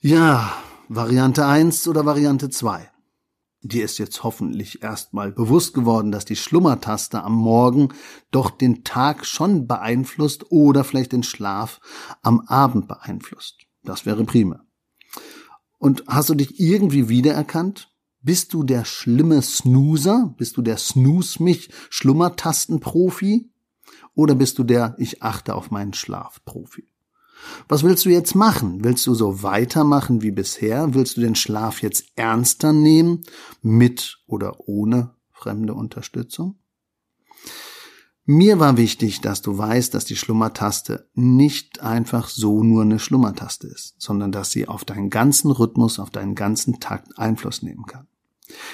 Ja, 0.00 0.52
Variante 0.88 1.46
1 1.46 1.88
oder 1.88 2.04
Variante 2.04 2.50
2. 2.50 2.90
Dir 3.62 3.84
ist 3.84 3.98
jetzt 3.98 4.22
hoffentlich 4.22 4.82
erstmal 4.82 5.32
bewusst 5.32 5.74
geworden, 5.74 6.12
dass 6.12 6.24
die 6.24 6.36
Schlummertaste 6.36 7.22
am 7.24 7.34
Morgen 7.34 7.88
doch 8.30 8.50
den 8.50 8.84
Tag 8.84 9.24
schon 9.24 9.66
beeinflusst 9.66 10.50
oder 10.50 10.84
vielleicht 10.84 11.12
den 11.12 11.22
Schlaf 11.22 11.80
am 12.22 12.40
Abend 12.42 12.86
beeinflusst. 12.86 13.56
Das 13.82 14.06
wäre 14.06 14.24
prima. 14.24 14.64
Und 15.78 16.04
hast 16.06 16.28
du 16.28 16.34
dich 16.34 16.60
irgendwie 16.60 17.08
wiedererkannt? 17.08 17.92
Bist 18.22 18.52
du 18.54 18.62
der 18.62 18.84
schlimme 18.84 19.40
Snoozer? 19.42 20.34
Bist 20.36 20.56
du 20.56 20.62
der 20.62 20.78
Snooze 20.78 21.42
mich 21.42 21.70
Schlummertastenprofi? 21.90 23.50
Oder 24.14 24.34
bist 24.34 24.58
du 24.58 24.64
der 24.64 24.96
Ich 24.98 25.22
achte 25.22 25.54
auf 25.54 25.70
meinen 25.70 25.92
Schlaf 25.92 26.44
Profi? 26.44 26.88
Was 27.68 27.82
willst 27.82 28.04
du 28.04 28.10
jetzt 28.10 28.34
machen? 28.34 28.84
Willst 28.84 29.06
du 29.06 29.14
so 29.14 29.42
weitermachen 29.42 30.22
wie 30.22 30.30
bisher? 30.30 30.94
Willst 30.94 31.16
du 31.16 31.20
den 31.20 31.34
Schlaf 31.34 31.82
jetzt 31.82 32.06
ernster 32.16 32.72
nehmen, 32.72 33.22
mit 33.62 34.18
oder 34.26 34.68
ohne 34.68 35.14
fremde 35.32 35.74
Unterstützung? 35.74 36.56
Mir 38.28 38.58
war 38.58 38.76
wichtig, 38.76 39.20
dass 39.20 39.40
du 39.40 39.56
weißt, 39.56 39.94
dass 39.94 40.04
die 40.04 40.16
Schlummertaste 40.16 41.08
nicht 41.14 41.82
einfach 41.82 42.28
so 42.28 42.64
nur 42.64 42.82
eine 42.82 42.98
Schlummertaste 42.98 43.68
ist, 43.68 43.94
sondern 43.98 44.32
dass 44.32 44.50
sie 44.50 44.66
auf 44.66 44.84
deinen 44.84 45.10
ganzen 45.10 45.52
Rhythmus, 45.52 46.00
auf 46.00 46.10
deinen 46.10 46.34
ganzen 46.34 46.80
Takt 46.80 47.18
Einfluss 47.20 47.62
nehmen 47.62 47.86
kann. 47.86 48.08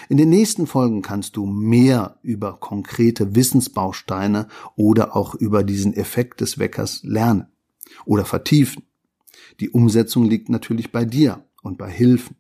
In 0.09 0.17
den 0.17 0.31
nächsten 0.31 0.67
Folgen 0.67 1.03
kannst 1.03 1.37
du 1.37 1.45
mehr 1.45 2.19
über 2.23 2.59
konkrete 2.61 3.35
Wissensbausteine 3.35 4.49
oder 4.75 5.17
auch 5.17 5.35
über 5.35 5.65
diesen 5.65 5.93
Effekt 5.93 6.41
des 6.41 6.59
Weckers 6.59 7.03
lernen 7.03 7.47
oder 8.05 8.25
vertiefen. 8.25 8.85
Die 9.61 9.71
Umsetzung 9.71 10.25
liegt 10.25 10.49
natürlich 10.49 10.93
bei 10.93 11.05
dir 11.05 11.45
und 11.63 11.79
bei 11.79 11.91
Hilfen. 11.91 12.37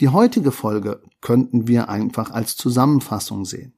Die 0.00 0.08
heutige 0.08 0.52
Folge 0.52 1.02
könnten 1.20 1.68
wir 1.68 1.88
einfach 1.88 2.30
als 2.30 2.56
Zusammenfassung 2.56 3.44
sehen. 3.44 3.74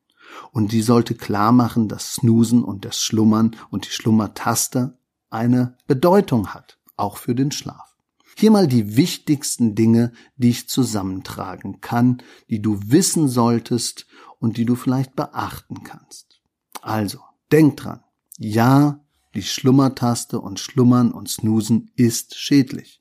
Und 0.52 0.72
die 0.72 0.82
sollte 0.82 1.14
klar 1.14 1.52
machen, 1.52 1.88
dass 1.88 2.14
Snoosen 2.14 2.64
und 2.64 2.84
das 2.84 3.02
Schlummern 3.02 3.56
und 3.70 3.86
die 3.86 3.90
Schlummertaste 3.90 4.98
eine 5.30 5.76
Bedeutung 5.86 6.48
hat, 6.48 6.78
auch 6.96 7.16
für 7.16 7.34
den 7.34 7.52
Schlaf. 7.52 7.96
Hier 8.36 8.50
mal 8.50 8.66
die 8.66 8.96
wichtigsten 8.96 9.74
Dinge, 9.74 10.12
die 10.36 10.50
ich 10.50 10.68
zusammentragen 10.68 11.80
kann, 11.80 12.22
die 12.50 12.60
du 12.60 12.78
wissen 12.84 13.28
solltest 13.28 14.06
und 14.38 14.58
die 14.58 14.66
du 14.66 14.74
vielleicht 14.74 15.16
beachten 15.16 15.84
kannst. 15.84 16.42
Also, 16.82 17.20
denk 17.50 17.78
dran. 17.78 18.00
Ja, 18.36 19.00
die 19.36 19.42
Schlummertaste 19.42 20.40
und 20.40 20.58
Schlummern 20.58 21.12
und 21.12 21.28
Snoosen 21.28 21.90
ist 21.94 22.34
schädlich. 22.34 23.00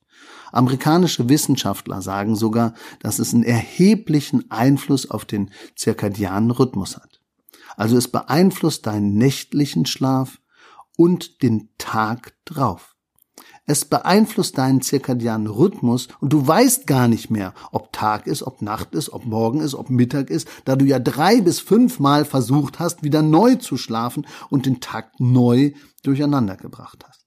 Amerikanische 0.51 1.27
Wissenschaftler 1.29 2.01
sagen 2.01 2.35
sogar, 2.35 2.73
dass 2.99 3.19
es 3.19 3.33
einen 3.33 3.43
erheblichen 3.43 4.49
Einfluss 4.51 5.09
auf 5.09 5.25
den 5.25 5.51
zirkadianen 5.75 6.51
Rhythmus 6.51 6.97
hat. 6.97 7.21
Also 7.77 7.97
es 7.97 8.09
beeinflusst 8.09 8.85
deinen 8.85 9.15
nächtlichen 9.15 9.85
Schlaf 9.85 10.39
und 10.97 11.41
den 11.41 11.69
Tag 11.77 12.33
drauf. 12.45 12.94
Es 13.67 13.83
beeinflusst 13.83 14.59
deinen 14.59 14.81
zirkadianen 14.81 15.47
Rhythmus 15.47 16.07
und 16.19 16.31
du 16.33 16.45
weißt 16.45 16.85
gar 16.85 17.07
nicht 17.07 17.31
mehr, 17.31 17.53
ob 17.71 17.91
Tag 17.91 18.27
ist, 18.27 18.43
ob 18.43 18.61
Nacht 18.61 18.93
ist, 18.93 19.11
ob 19.11 19.25
Morgen 19.25 19.59
ist, 19.59 19.73
ob 19.73 19.89
Mittag 19.89 20.29
ist, 20.29 20.47
da 20.65 20.75
du 20.75 20.85
ja 20.85 20.99
drei 20.99 21.41
bis 21.41 21.59
fünfmal 21.59 22.25
versucht 22.25 22.79
hast, 22.79 23.01
wieder 23.03 23.23
neu 23.23 23.55
zu 23.55 23.77
schlafen 23.77 24.27
und 24.49 24.67
den 24.67 24.81
Tag 24.81 25.19
neu 25.19 25.71
durcheinander 26.03 26.57
gebracht 26.57 27.03
hast. 27.07 27.25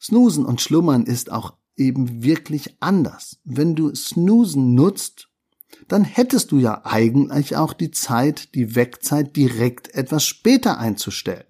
Snoosen 0.00 0.44
und 0.44 0.60
Schlummern 0.60 1.04
ist 1.04 1.32
auch 1.32 1.54
eben 1.76 2.22
wirklich 2.22 2.76
anders. 2.80 3.38
Wenn 3.44 3.74
du 3.74 3.94
Snoosen 3.94 4.74
nutzt, 4.74 5.28
dann 5.86 6.04
hättest 6.04 6.52
du 6.52 6.58
ja 6.58 6.84
eigentlich 6.84 7.56
auch 7.56 7.72
die 7.72 7.90
Zeit, 7.90 8.54
die 8.54 8.74
Wegzeit 8.74 9.36
direkt 9.36 9.94
etwas 9.94 10.24
später 10.24 10.78
einzustellen. 10.78 11.47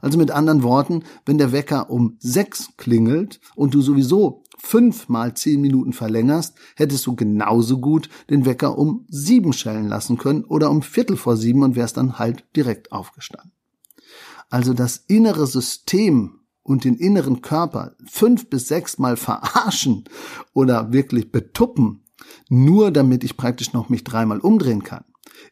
Also 0.00 0.18
mit 0.18 0.30
anderen 0.30 0.62
Worten, 0.62 1.04
wenn 1.26 1.38
der 1.38 1.52
Wecker 1.52 1.90
um 1.90 2.16
sechs 2.18 2.70
klingelt 2.76 3.40
und 3.54 3.74
du 3.74 3.82
sowieso 3.82 4.42
fünf 4.58 5.08
mal 5.08 5.34
zehn 5.34 5.60
Minuten 5.60 5.92
verlängerst, 5.92 6.54
hättest 6.76 7.06
du 7.06 7.16
genauso 7.16 7.78
gut 7.80 8.08
den 8.28 8.44
Wecker 8.44 8.78
um 8.78 9.06
sieben 9.08 9.52
schellen 9.52 9.88
lassen 9.88 10.18
können 10.18 10.44
oder 10.44 10.70
um 10.70 10.82
Viertel 10.82 11.16
vor 11.16 11.36
sieben 11.36 11.62
und 11.62 11.76
wärst 11.76 11.96
dann 11.96 12.18
halt 12.18 12.44
direkt 12.56 12.92
aufgestanden. 12.92 13.52
Also 14.50 14.74
das 14.74 14.96
innere 15.06 15.46
System 15.46 16.40
und 16.62 16.84
den 16.84 16.96
inneren 16.96 17.40
Körper 17.40 17.96
fünf 18.06 18.50
bis 18.50 18.68
sechs 18.68 18.98
Mal 18.98 19.16
verarschen 19.16 20.04
oder 20.52 20.92
wirklich 20.92 21.32
betuppen, 21.32 22.04
nur 22.48 22.90
damit 22.90 23.24
ich 23.24 23.36
praktisch 23.36 23.72
noch 23.72 23.88
mich 23.88 24.04
dreimal 24.04 24.40
umdrehen 24.40 24.82
kann, 24.82 25.04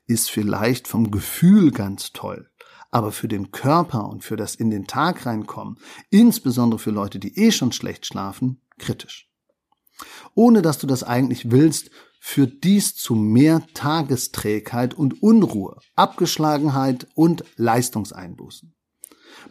ist 0.07 0.31
vielleicht 0.31 0.87
vom 0.87 1.11
Gefühl 1.11 1.71
ganz 1.71 2.13
toll 2.13 2.51
aber 2.91 3.13
für 3.13 3.29
den 3.29 3.51
Körper 3.51 4.09
und 4.09 4.25
für 4.25 4.37
das 4.37 4.55
in 4.55 4.71
den 4.71 4.87
Tag 4.87 5.27
reinkommen, 5.27 5.79
insbesondere 6.11 6.79
für 6.79 6.91
Leute, 6.91 7.19
die 7.19 7.37
eh 7.39 7.51
schon 7.51 7.73
schlecht 7.73 8.07
schlafen, 8.07 8.61
kritisch. 8.79 9.31
Ohne 10.35 10.63
dass 10.63 10.79
du 10.79 10.87
das 10.87 11.03
eigentlich 11.03 11.51
willst, 11.51 11.91
führt 12.21 12.65
dies 12.65 12.97
zu 12.97 13.15
mehr 13.15 13.63
Tagesträgheit 13.75 14.95
und 14.95 15.23
Unruhe, 15.23 15.79
Abgeschlagenheit 15.95 17.07
und 17.15 17.45
Leistungseinbußen. 17.57 18.75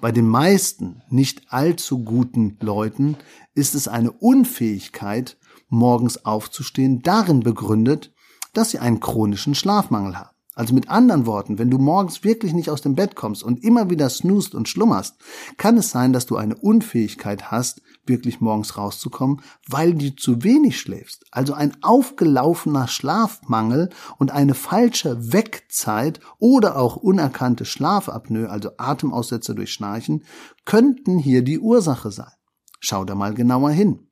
Bei 0.01 0.11
den 0.11 0.27
meisten 0.27 1.01
nicht 1.09 1.51
allzu 1.51 2.03
guten 2.03 2.57
Leuten 2.59 3.17
ist 3.55 3.73
es 3.73 3.87
eine 3.87 4.11
Unfähigkeit, 4.11 5.37
morgens 5.69 6.25
aufzustehen, 6.25 7.01
darin 7.01 7.39
begründet, 7.39 8.13
dass 8.53 8.71
sie 8.71 8.79
einen 8.79 8.99
chronischen 8.99 9.55
Schlafmangel 9.55 10.17
haben. 10.17 10.36
Also 10.57 10.73
mit 10.73 10.89
anderen 10.89 11.27
Worten, 11.27 11.59
wenn 11.59 11.69
du 11.69 11.77
morgens 11.77 12.23
wirklich 12.23 12.51
nicht 12.51 12.71
aus 12.71 12.81
dem 12.81 12.95
Bett 12.95 13.15
kommst 13.15 13.43
und 13.43 13.63
immer 13.63 13.91
wieder 13.91 14.09
snoost 14.09 14.55
und 14.55 14.67
schlummerst, 14.67 15.15
kann 15.57 15.77
es 15.77 15.91
sein, 15.91 16.13
dass 16.13 16.25
du 16.25 16.35
eine 16.35 16.55
Unfähigkeit 16.55 17.51
hast, 17.51 17.83
wirklich 18.07 18.41
morgens 18.41 18.75
rauszukommen, 18.75 19.43
weil 19.67 19.93
du 19.93 20.15
zu 20.15 20.43
wenig 20.43 20.79
schläfst. 20.79 21.25
Also 21.29 21.53
ein 21.53 21.77
aufgelaufener 21.83 22.87
Schlafmangel 22.87 23.91
und 24.17 24.31
eine 24.31 24.55
falsche 24.55 25.31
Wegzeit 25.31 26.21
oder 26.39 26.79
auch 26.79 26.95
unerkannte 26.95 27.63
Schlafapnoe, 27.63 28.49
also 28.49 28.71
Atemaussetzer 28.77 29.53
durch 29.53 29.71
Schnarchen, 29.71 30.23
könnten 30.65 31.19
hier 31.19 31.43
die 31.43 31.59
Ursache 31.59 32.09
sein. 32.09 32.33
Schau 32.79 33.05
da 33.05 33.13
mal 33.13 33.35
genauer 33.35 33.69
hin. 33.69 34.07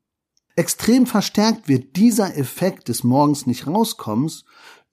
Extrem 0.55 1.07
verstärkt 1.07 1.67
wird 1.67 1.95
dieser 1.95 2.37
Effekt 2.37 2.87
des 2.87 3.03
Morgens 3.03 3.47
nicht 3.47 3.65
rauskommens 3.65 4.45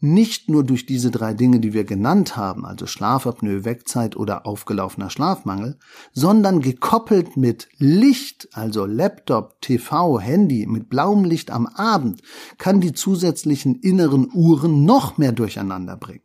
nicht 0.02 0.48
nur 0.48 0.64
durch 0.64 0.84
diese 0.84 1.12
drei 1.12 1.32
Dinge, 1.32 1.60
die 1.60 1.72
wir 1.72 1.84
genannt 1.84 2.36
haben, 2.36 2.66
also 2.66 2.86
Schlafapnoe, 2.86 3.64
Wegzeit 3.64 4.16
oder 4.16 4.46
aufgelaufener 4.46 5.10
Schlafmangel, 5.10 5.78
sondern 6.12 6.60
gekoppelt 6.60 7.36
mit 7.36 7.68
Licht, 7.78 8.48
also 8.52 8.84
Laptop, 8.84 9.60
TV, 9.60 10.18
Handy, 10.20 10.66
mit 10.66 10.88
blauem 10.88 11.24
Licht 11.24 11.52
am 11.52 11.66
Abend, 11.66 12.20
kann 12.58 12.80
die 12.80 12.92
zusätzlichen 12.92 13.76
inneren 13.76 14.28
Uhren 14.32 14.84
noch 14.84 15.18
mehr 15.18 15.32
durcheinander 15.32 15.96
bringen. 15.96 16.24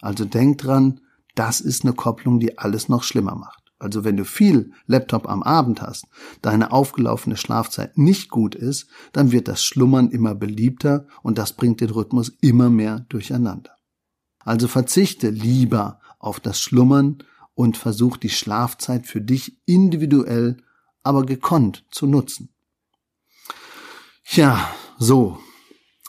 Also 0.00 0.24
denk 0.24 0.58
dran, 0.58 1.00
das 1.36 1.60
ist 1.60 1.84
eine 1.84 1.92
Kopplung, 1.92 2.40
die 2.40 2.58
alles 2.58 2.88
noch 2.88 3.04
schlimmer 3.04 3.36
macht. 3.36 3.65
Also 3.78 4.04
wenn 4.04 4.16
du 4.16 4.24
viel 4.24 4.72
Laptop 4.86 5.28
am 5.28 5.42
Abend 5.42 5.82
hast, 5.82 6.06
deine 6.40 6.72
aufgelaufene 6.72 7.36
Schlafzeit 7.36 7.98
nicht 7.98 8.30
gut 8.30 8.54
ist, 8.54 8.88
dann 9.12 9.32
wird 9.32 9.48
das 9.48 9.64
Schlummern 9.64 10.10
immer 10.10 10.34
beliebter 10.34 11.06
und 11.22 11.36
das 11.36 11.52
bringt 11.52 11.80
den 11.80 11.90
Rhythmus 11.90 12.32
immer 12.40 12.70
mehr 12.70 13.00
durcheinander. 13.08 13.72
Also 14.40 14.68
verzichte 14.68 15.28
lieber 15.28 16.00
auf 16.18 16.40
das 16.40 16.60
Schlummern 16.60 17.18
und 17.54 17.76
versuch 17.76 18.16
die 18.16 18.30
Schlafzeit 18.30 19.06
für 19.06 19.20
dich 19.20 19.58
individuell, 19.66 20.56
aber 21.02 21.26
gekonnt 21.26 21.84
zu 21.90 22.06
nutzen. 22.06 22.54
Ja, 24.24 24.70
so. 24.98 25.38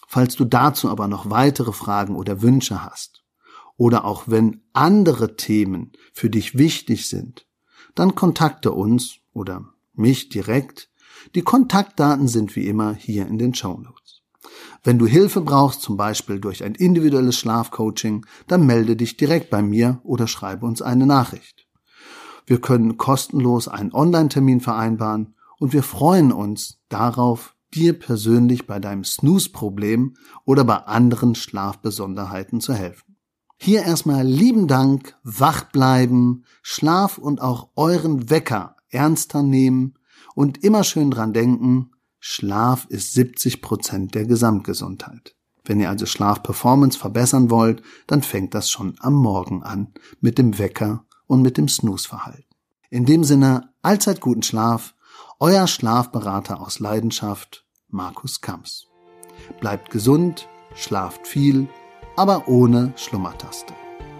Falls 0.07 0.35
du 0.35 0.45
dazu 0.45 0.89
aber 0.89 1.07
noch 1.07 1.29
weitere 1.29 1.73
Fragen 1.73 2.15
oder 2.15 2.41
Wünsche 2.41 2.83
hast, 2.83 3.23
oder 3.77 4.05
auch 4.05 4.23
wenn 4.27 4.61
andere 4.73 5.35
Themen 5.35 5.93
für 6.11 6.29
dich 6.29 6.57
wichtig 6.57 7.07
sind, 7.07 7.46
dann 7.99 8.15
kontakte 8.15 8.71
uns 8.71 9.17
oder 9.33 9.65
mich 9.93 10.29
direkt. 10.29 10.89
Die 11.35 11.41
Kontaktdaten 11.41 12.27
sind 12.27 12.55
wie 12.55 12.67
immer 12.67 12.93
hier 12.93 13.27
in 13.27 13.37
den 13.37 13.53
Show 13.53 13.77
Notes. 13.77 14.21
Wenn 14.83 14.99
du 14.99 15.07
Hilfe 15.07 15.41
brauchst, 15.41 15.81
zum 15.81 15.97
Beispiel 15.97 16.39
durch 16.39 16.63
ein 16.63 16.75
individuelles 16.75 17.37
Schlafcoaching, 17.37 18.25
dann 18.47 18.65
melde 18.65 18.95
dich 18.95 19.17
direkt 19.17 19.49
bei 19.49 19.61
mir 19.61 19.99
oder 20.03 20.27
schreibe 20.27 20.65
uns 20.65 20.81
eine 20.81 21.05
Nachricht. 21.05 21.67
Wir 22.45 22.61
können 22.61 22.97
kostenlos 22.97 23.67
einen 23.67 23.91
Online-Termin 23.91 24.61
vereinbaren 24.61 25.35
und 25.59 25.73
wir 25.73 25.83
freuen 25.83 26.31
uns 26.31 26.79
darauf, 26.87 27.55
dir 27.73 27.97
persönlich 27.97 28.67
bei 28.67 28.79
deinem 28.79 29.03
Snooze-Problem 29.03 30.15
oder 30.45 30.63
bei 30.63 30.77
anderen 30.77 31.35
Schlafbesonderheiten 31.35 32.61
zu 32.61 32.73
helfen. 32.73 33.06
Hier 33.57 33.83
erstmal 33.83 34.25
lieben 34.25 34.67
Dank, 34.67 35.15
wach 35.23 35.63
bleiben, 35.65 36.43
Schlaf 36.61 37.17
und 37.17 37.41
auch 37.41 37.69
euren 37.75 38.29
Wecker 38.29 38.75
ernster 38.89 39.43
nehmen 39.43 39.95
und 40.35 40.63
immer 40.63 40.83
schön 40.83 41.11
dran 41.11 41.33
denken, 41.33 41.91
Schlaf 42.19 42.85
ist 42.89 43.13
70 43.13 43.61
Prozent 43.61 44.15
der 44.15 44.25
Gesamtgesundheit. 44.25 45.35
Wenn 45.65 45.79
ihr 45.79 45.89
also 45.89 46.05
Schlafperformance 46.05 46.97
verbessern 46.97 47.49
wollt, 47.49 47.81
dann 48.05 48.21
fängt 48.21 48.53
das 48.53 48.69
schon 48.69 48.95
am 48.99 49.15
Morgen 49.15 49.63
an 49.63 49.93
mit 50.21 50.37
dem 50.37 50.57
Wecker 50.59 51.05
und 51.25 51.41
mit 51.41 51.57
dem 51.57 51.67
Snooze-Verhalten. 51.67 52.45
In 52.89 53.05
dem 53.05 53.23
Sinne, 53.23 53.73
allzeit 53.81 54.21
guten 54.21 54.43
Schlaf, 54.43 54.95
euer 55.39 55.67
Schlafberater 55.67 56.61
aus 56.61 56.79
Leidenschaft, 56.79 57.65
Markus 57.89 58.39
Kamps. 58.39 58.87
Bleibt 59.59 59.89
gesund, 59.89 60.47
schlaft 60.73 61.27
viel 61.27 61.67
aber 62.17 62.47
ohne 62.47 62.91
Schlummertaste. 62.97 63.73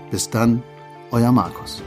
Bis 0.09 0.29
dann, 0.29 0.63
euer 1.11 1.33
Markus. 1.33 1.83